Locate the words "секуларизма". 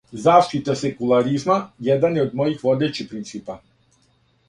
0.79-1.59